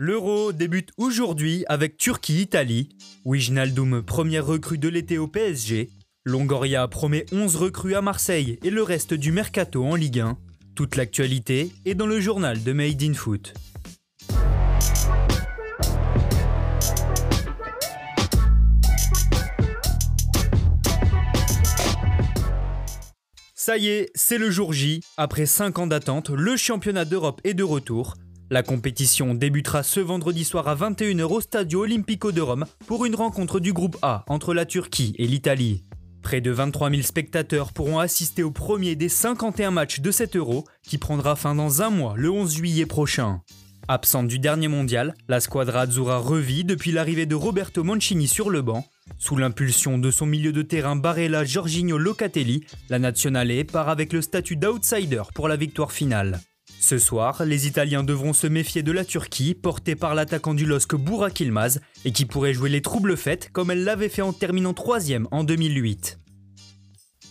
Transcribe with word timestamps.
L'Euro 0.00 0.52
débute 0.52 0.92
aujourd'hui 0.96 1.64
avec 1.68 1.96
Turquie-Italie. 1.96 2.90
Wijnaldum, 3.24 4.04
première 4.04 4.46
recrue 4.46 4.78
de 4.78 4.88
l'été 4.88 5.18
au 5.18 5.26
PSG. 5.26 5.90
Longoria 6.24 6.86
promet 6.86 7.26
11 7.32 7.56
recrues 7.56 7.96
à 7.96 8.00
Marseille 8.00 8.60
et 8.62 8.70
le 8.70 8.84
reste 8.84 9.12
du 9.12 9.32
mercato 9.32 9.84
en 9.84 9.96
Ligue 9.96 10.20
1. 10.20 10.38
Toute 10.76 10.94
l'actualité 10.94 11.72
est 11.84 11.96
dans 11.96 12.06
le 12.06 12.20
journal 12.20 12.62
de 12.62 12.72
Made 12.72 13.02
in 13.02 13.12
Foot. 13.12 13.54
Ça 23.56 23.76
y 23.76 23.88
est, 23.88 24.12
c'est 24.14 24.38
le 24.38 24.52
jour 24.52 24.72
J. 24.72 25.00
Après 25.16 25.44
5 25.44 25.80
ans 25.80 25.88
d'attente, 25.88 26.30
le 26.30 26.56
championnat 26.56 27.04
d'Europe 27.04 27.40
est 27.42 27.54
de 27.54 27.64
retour. 27.64 28.14
La 28.50 28.62
compétition 28.62 29.34
débutera 29.34 29.82
ce 29.82 30.00
vendredi 30.00 30.42
soir 30.42 30.68
à 30.68 30.74
21h 30.74 31.24
au 31.24 31.40
Stadio 31.42 31.82
Olimpico 31.82 32.32
de 32.32 32.40
Rome 32.40 32.64
pour 32.86 33.04
une 33.04 33.14
rencontre 33.14 33.60
du 33.60 33.74
groupe 33.74 33.98
A 34.00 34.24
entre 34.26 34.54
la 34.54 34.64
Turquie 34.64 35.14
et 35.18 35.26
l'Italie. 35.26 35.84
Près 36.22 36.40
de 36.40 36.50
23 36.50 36.88
000 36.88 37.02
spectateurs 37.02 37.74
pourront 37.74 37.98
assister 37.98 38.42
au 38.42 38.50
premier 38.50 38.96
des 38.96 39.10
51 39.10 39.70
matchs 39.70 40.00
de 40.00 40.10
cet 40.10 40.34
Euro 40.34 40.64
qui 40.82 40.96
prendra 40.96 41.36
fin 41.36 41.54
dans 41.54 41.82
un 41.82 41.90
mois, 41.90 42.14
le 42.16 42.30
11 42.30 42.54
juillet 42.54 42.86
prochain. 42.86 43.42
Absente 43.86 44.28
du 44.28 44.38
dernier 44.38 44.68
mondial, 44.68 45.14
la 45.28 45.40
squadra 45.40 45.82
Azzurra 45.82 46.16
revit 46.16 46.64
depuis 46.64 46.90
l'arrivée 46.90 47.26
de 47.26 47.34
Roberto 47.34 47.84
Mancini 47.84 48.28
sur 48.28 48.48
le 48.48 48.62
banc. 48.62 48.86
Sous 49.18 49.36
l'impulsion 49.36 49.98
de 49.98 50.10
son 50.10 50.24
milieu 50.24 50.52
de 50.52 50.62
terrain 50.62 50.96
Barella 50.96 51.44
Jorginho 51.44 51.98
Locatelli, 51.98 52.64
la 52.88 52.98
Nationale 52.98 53.64
part 53.70 53.90
avec 53.90 54.14
le 54.14 54.22
statut 54.22 54.56
d'outsider 54.56 55.22
pour 55.34 55.48
la 55.48 55.56
victoire 55.56 55.92
finale. 55.92 56.40
Ce 56.88 56.96
soir, 56.96 57.44
les 57.44 57.66
Italiens 57.66 58.02
devront 58.02 58.32
se 58.32 58.46
méfier 58.46 58.82
de 58.82 58.92
la 58.92 59.04
Turquie, 59.04 59.52
portée 59.52 59.94
par 59.94 60.14
l'attaquant 60.14 60.54
du 60.54 60.64
LOSC 60.64 60.94
Burak 60.94 61.38
Ilmaz, 61.38 61.80
et 62.06 62.12
qui 62.12 62.24
pourrait 62.24 62.54
jouer 62.54 62.70
les 62.70 62.80
troubles 62.80 63.18
faites 63.18 63.50
comme 63.52 63.70
elle 63.70 63.84
l'avait 63.84 64.08
fait 64.08 64.22
en 64.22 64.32
terminant 64.32 64.72
troisième 64.72 65.28
en 65.30 65.44
2008. 65.44 66.18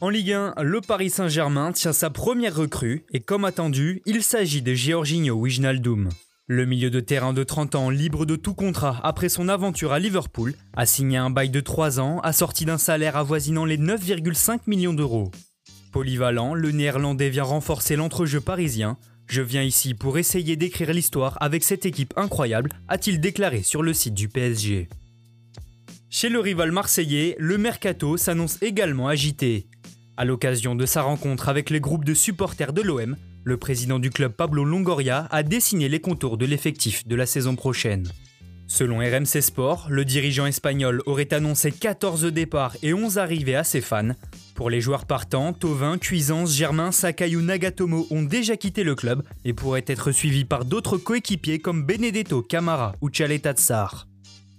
En 0.00 0.08
Ligue 0.08 0.34
1, 0.34 0.54
le 0.62 0.80
Paris 0.80 1.10
Saint-Germain 1.10 1.72
tient 1.72 1.92
sa 1.92 2.10
première 2.10 2.54
recrue, 2.54 3.04
et 3.12 3.18
comme 3.18 3.44
attendu, 3.44 4.02
il 4.06 4.22
s'agit 4.22 4.62
de 4.62 4.72
Georginio 4.72 5.34
Wijnaldum. 5.34 6.10
Le 6.46 6.64
milieu 6.64 6.90
de 6.90 7.00
terrain 7.00 7.32
de 7.32 7.42
30 7.42 7.74
ans, 7.74 7.90
libre 7.90 8.26
de 8.26 8.36
tout 8.36 8.54
contrat 8.54 9.00
après 9.02 9.28
son 9.28 9.48
aventure 9.48 9.92
à 9.92 9.98
Liverpool, 9.98 10.54
a 10.76 10.86
signé 10.86 11.16
un 11.16 11.30
bail 11.30 11.50
de 11.50 11.60
3 11.60 11.98
ans 11.98 12.20
assorti 12.20 12.66
d'un 12.66 12.78
salaire 12.78 13.16
avoisinant 13.16 13.64
les 13.64 13.78
9,5 13.78 14.60
millions 14.68 14.94
d'euros. 14.94 15.32
Polyvalent, 15.90 16.54
le 16.54 16.70
néerlandais 16.70 17.30
vient 17.30 17.42
renforcer 17.42 17.96
l'entrejeu 17.96 18.40
parisien 18.40 18.96
je 19.30 19.42
viens 19.42 19.62
ici 19.62 19.94
pour 19.94 20.18
essayer 20.18 20.56
d'écrire 20.56 20.92
l'histoire 20.92 21.36
avec 21.40 21.62
cette 21.64 21.86
équipe 21.86 22.14
incroyable, 22.16 22.70
a-t-il 22.88 23.20
déclaré 23.20 23.62
sur 23.62 23.82
le 23.82 23.92
site 23.92 24.14
du 24.14 24.28
PSG. 24.28 24.88
Chez 26.08 26.28
le 26.28 26.40
rival 26.40 26.72
marseillais, 26.72 27.36
le 27.38 27.56
mercato 27.56 28.16
s'annonce 28.16 28.60
également 28.62 29.08
agité. 29.08 29.68
À 30.16 30.24
l'occasion 30.24 30.74
de 30.74 30.84
sa 30.84 31.02
rencontre 31.02 31.48
avec 31.48 31.70
les 31.70 31.80
groupes 31.80 32.04
de 32.04 32.14
supporters 32.14 32.72
de 32.72 32.82
l'OM, 32.82 33.16
le 33.44 33.56
président 33.56 33.98
du 33.98 34.10
club 34.10 34.32
Pablo 34.32 34.64
Longoria 34.64 35.28
a 35.30 35.42
dessiné 35.42 35.88
les 35.88 36.00
contours 36.00 36.36
de 36.36 36.46
l'effectif 36.46 37.06
de 37.06 37.14
la 37.14 37.26
saison 37.26 37.56
prochaine. 37.56 38.08
Selon 38.66 38.98
RMC 38.98 39.40
Sport, 39.40 39.86
le 39.88 40.04
dirigeant 40.04 40.46
espagnol 40.46 41.02
aurait 41.06 41.32
annoncé 41.32 41.72
14 41.72 42.26
départs 42.26 42.76
et 42.82 42.94
11 42.94 43.18
arrivées 43.18 43.56
à 43.56 43.64
ses 43.64 43.80
fans, 43.80 44.10
pour 44.60 44.68
les 44.68 44.82
joueurs 44.82 45.06
partants, 45.06 45.54
Tovin, 45.54 45.96
Cuisance, 45.96 46.54
Germain, 46.54 46.92
Sakai 46.92 47.34
ou 47.34 47.40
Nagatomo 47.40 48.06
ont 48.10 48.20
déjà 48.20 48.58
quitté 48.58 48.84
le 48.84 48.94
club 48.94 49.22
et 49.46 49.54
pourraient 49.54 49.86
être 49.86 50.12
suivis 50.12 50.44
par 50.44 50.66
d'autres 50.66 50.98
coéquipiers 50.98 51.60
comme 51.60 51.82
Benedetto, 51.86 52.42
Camara 52.42 52.94
ou 53.00 53.08
Chaleta 53.10 53.54
Tsar. 53.54 54.06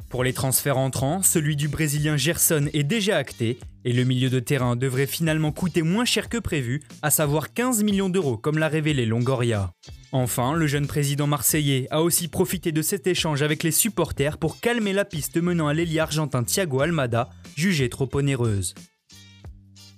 Pour 0.10 0.24
les 0.24 0.34
transferts 0.34 0.80
entrants, 0.80 1.22
celui 1.22 1.56
du 1.56 1.68
Brésilien 1.68 2.18
Gerson 2.18 2.68
est 2.74 2.82
déjà 2.82 3.18
acté 3.18 3.60
et 3.86 3.94
le 3.94 4.04
milieu 4.04 4.32
de 4.32 4.40
terrain 4.40 4.76
devrait 4.76 5.06
finalement 5.06 5.52
coûter 5.52 5.84
moins 5.84 6.06
cher 6.06 6.30
que 6.30 6.40
prévu, 6.40 6.81
à 7.04 7.12
savoir 7.12 7.54
15 7.54 7.84
millions 7.84 8.09
d'euros 8.09 8.38
comme 8.38 8.58
l'a 8.58 8.70
révélé 8.70 9.06
Longoria. 9.06 9.70
Enfin, 10.14 10.56
le 10.56 10.66
jeune 10.66 10.88
président 10.88 11.28
marseillais 11.28 11.86
a 11.92 12.02
aussi 12.02 12.28
profité 12.28 12.72
de 12.72 12.81
cet 12.81 13.06
échange 13.06 13.44
avec 13.44 13.62
les 13.62 13.70
supporters 13.70 14.40
pour 14.40 14.59
calmer 14.59 14.94
la 14.94 15.06
piste 15.06 15.38
menant 15.38 15.68
à 15.68 15.75
l'ailier 15.75 16.00
argentin 16.00 16.44
Thiago 16.44 16.80
Almada, 16.81 17.30
jugée 17.56 17.88
trop 17.88 18.09
onéreuse. 18.14 18.74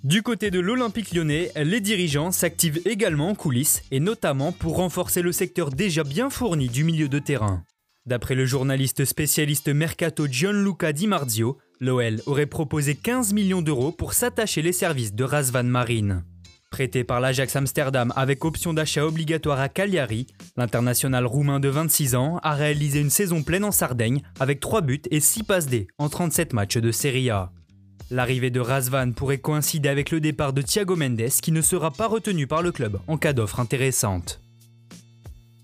Du 0.03 0.21
côté 0.21 0.51
de 0.51 0.59
l'Olympique 0.59 1.13
lyonnais, 1.13 1.49
les 1.55 1.79
dirigeants 1.79 2.33
s'activent 2.33 2.81
également 2.83 3.29
en 3.29 3.35
coulisses 3.35 3.83
et 3.89 4.01
notamment 4.01 4.51
pour 4.51 4.75
renforcer 4.75 5.21
le 5.21 5.31
secteur 5.31 5.69
déjà 5.69 6.03
bien 6.03 6.29
fourni 6.29 6.67
du 6.67 6.83
milieu 6.83 7.07
de 7.07 7.19
terrain. 7.19 7.63
D'après 8.05 8.35
le 8.35 8.45
journaliste 8.45 9.05
spécialiste 9.05 9.69
Mercato 9.69 10.27
Gianluca 10.27 10.91
Di 10.91 11.07
Marzio, 11.07 11.57
l'OL 11.79 12.21
aurait 12.25 12.47
proposé 12.47 12.95
15 12.95 13.31
millions 13.31 13.61
d'euros 13.61 13.93
pour 13.93 14.11
s'attacher 14.11 14.61
les 14.61 14.73
services 14.73 15.13
de 15.13 15.23
Razvan 15.23 15.63
Marine. 15.63 16.25
Prêté 16.69 17.05
par 17.05 17.21
l'Ajax 17.21 17.55
Amsterdam 17.55 18.11
avec 18.17 18.43
option 18.43 18.73
d'achat 18.73 19.05
obligatoire 19.05 19.61
à 19.61 19.69
Cagliari, 19.69 20.27
l'international 20.57 21.25
roumain 21.25 21.61
de 21.61 21.69
26 21.69 22.15
ans 22.15 22.41
a 22.43 22.55
réalisé 22.55 22.99
une 22.99 23.09
saison 23.09 23.41
pleine 23.41 23.63
en 23.63 23.71
Sardaigne 23.71 24.21
avec 24.41 24.59
3 24.59 24.81
buts 24.81 25.01
et 25.11 25.21
6 25.21 25.43
passes 25.43 25.67
D 25.67 25.87
en 25.97 26.09
37 26.09 26.51
matchs 26.51 26.77
de 26.77 26.91
Serie 26.91 27.29
A. 27.29 27.53
L'arrivée 28.13 28.51
de 28.51 28.59
Razvan 28.59 29.11
pourrait 29.11 29.39
coïncider 29.39 29.89
avec 29.89 30.11
le 30.11 30.19
départ 30.19 30.53
de 30.53 30.61
Thiago 30.61 30.95
Mendes 30.95 31.31
qui 31.41 31.51
ne 31.51 31.63
sera 31.63 31.89
pas 31.89 32.05
retenu 32.05 32.45
par 32.45 32.61
le 32.61 32.71
club 32.71 32.99
en 33.07 33.17
cas 33.17 33.33
d'offre 33.33 33.59
intéressante. 33.59 34.39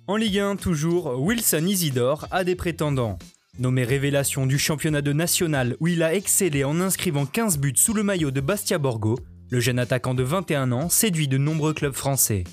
En 0.07 0.15
Ligue 0.15 0.39
1, 0.39 0.55
toujours, 0.55 1.13
Wilson 1.21 1.67
Isidore 1.67 2.27
a 2.31 2.43
des 2.43 2.55
prétendants. 2.55 3.19
Nommé 3.59 3.83
révélation 3.83 4.47
du 4.47 4.57
championnat 4.57 5.03
de 5.03 5.13
national 5.13 5.77
où 5.79 5.89
il 5.89 6.01
a 6.01 6.15
excellé 6.15 6.63
en 6.63 6.81
inscrivant 6.81 7.27
15 7.27 7.59
buts 7.59 7.73
sous 7.75 7.93
le 7.93 8.01
maillot 8.01 8.31
de 8.31 8.41
Bastia 8.41 8.79
Borgo, 8.79 9.19
le 9.51 9.59
jeune 9.59 9.77
attaquant 9.77 10.15
de 10.15 10.23
21 10.23 10.71
ans 10.71 10.89
séduit 10.89 11.27
de 11.27 11.37
nombreux 11.37 11.75
clubs 11.75 11.93
français. 11.93 12.45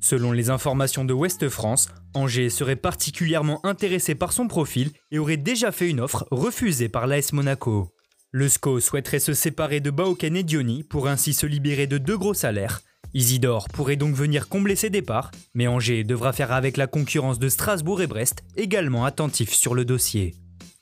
Selon 0.00 0.32
les 0.32 0.50
informations 0.50 1.04
de 1.04 1.12
Ouest 1.12 1.48
France, 1.48 1.90
Angers 2.14 2.50
serait 2.50 2.74
particulièrement 2.74 3.64
intéressé 3.64 4.16
par 4.16 4.32
son 4.32 4.48
profil 4.48 4.90
et 5.12 5.20
aurait 5.20 5.36
déjà 5.36 5.70
fait 5.70 5.88
une 5.88 6.00
offre 6.00 6.26
refusée 6.32 6.88
par 6.88 7.06
l'AS 7.06 7.32
Monaco. 7.32 7.94
Le 8.36 8.48
SCO 8.48 8.80
souhaiterait 8.80 9.20
se 9.20 9.32
séparer 9.32 9.78
de 9.78 9.92
Baoken 9.92 10.36
et 10.36 10.42
Diony 10.42 10.82
pour 10.82 11.06
ainsi 11.06 11.34
se 11.34 11.46
libérer 11.46 11.86
de 11.86 11.98
deux 11.98 12.18
gros 12.18 12.34
salaires. 12.34 12.80
Isidore 13.14 13.68
pourrait 13.68 13.94
donc 13.94 14.16
venir 14.16 14.48
combler 14.48 14.74
ses 14.74 14.90
départs, 14.90 15.30
mais 15.54 15.68
Angers 15.68 16.02
devra 16.02 16.32
faire 16.32 16.50
avec 16.50 16.76
la 16.76 16.88
concurrence 16.88 17.38
de 17.38 17.48
Strasbourg 17.48 18.02
et 18.02 18.08
Brest, 18.08 18.42
également 18.56 19.04
attentifs 19.04 19.52
sur 19.52 19.76
le 19.76 19.84
dossier. 19.84 20.34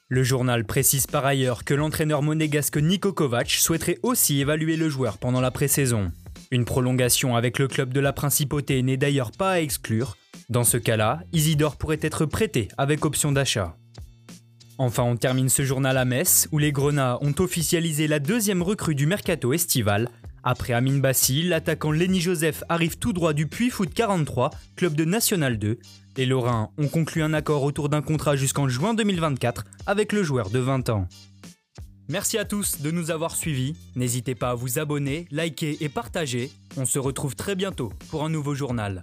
Le 0.09 0.23
journal 0.23 0.65
précise 0.65 1.07
par 1.07 1.27
ailleurs 1.27 1.65
que 1.65 1.75
l'entraîneur 1.75 2.23
monégasque 2.23 2.79
Niko 2.79 3.13
Kovac 3.13 3.51
souhaiterait 3.51 3.99
aussi 4.03 4.41
évaluer 4.41 4.79
le 4.79 4.89
joueur 4.89 5.19
pendant 5.19 5.43
la 5.43 5.51
pré-saison. 5.51 6.11
Une 6.53 6.65
prolongation 6.65 7.37
avec 7.37 7.59
le 7.59 7.69
club 7.69 7.93
de 7.93 8.01
la 8.01 8.15
Principauté 8.15 8.83
n'est 8.83 8.97
d'ailleurs 8.97 9.31
pas 9.31 9.51
à 9.51 9.61
exclure. 9.61 10.17
Dans 10.49 10.65
ce 10.65 10.79
cas-là, 10.79 11.21
Isidore 11.35 11.77
pourrait 11.77 12.01
être 12.01 12.25
prêté 12.25 12.69
avec 12.79 13.05
option 13.05 13.31
d'achat. 13.31 13.77
Enfin, 14.79 15.03
on 15.03 15.17
termine 15.17 15.49
ce 15.49 15.65
journal 15.65 15.97
à 15.97 16.05
Metz, 16.05 16.49
où 16.51 16.59
les 16.59 16.73
Grenats 16.73 17.19
ont 17.21 17.35
officialisé 17.39 18.07
la 18.07 18.19
deuxième 18.19 18.63
recrue 18.63 18.95
du 18.95 19.07
mercato 19.07 19.53
estival. 19.53 20.09
Après 20.45 20.73
Amine 20.73 21.01
Bassi, 21.01 21.43
l'attaquant 21.43 21.93
Lenny 21.93 22.21
Joseph 22.21 22.65
arrive 22.69 22.99
tout 22.99 23.13
droit 23.13 23.33
du 23.33 23.47
Puy 23.47 23.71
Foot 23.71 23.95
43, 23.95 24.51
club 24.75 24.95
de 24.95 25.05
National 25.05 25.59
2. 25.59 25.79
Les 26.17 26.27
Lorrains 26.27 26.71
ont 26.79 26.89
conclu 26.89 27.23
un 27.23 27.33
accord 27.33 27.63
autour 27.63 27.89
d'un 27.89 28.03
contrat 28.03 28.35
jusqu'en 28.35 28.69
juin 28.69 28.95
2024 28.95 29.65
avec 29.87 30.13
le 30.13 30.23
joueur 30.23 30.51
de 30.51 30.59
20 30.59 30.89
ans. 30.89 31.07
Merci 32.09 32.37
à 32.37 32.45
tous 32.45 32.81
de 32.83 32.91
nous 32.91 33.11
avoir 33.11 33.37
suivis. 33.37 33.77
N'hésitez 33.95 34.35
pas 34.35 34.51
à 34.51 34.55
vous 34.55 34.79
abonner, 34.79 35.27
liker 35.31 35.79
et 35.81 35.89
partager. 35.89 36.51
On 36.77 36.85
se 36.85 36.99
retrouve 36.99 37.37
très 37.37 37.55
bientôt 37.55 37.93
pour 38.11 38.25
un 38.25 38.29
nouveau 38.29 38.55
journal. 38.55 39.03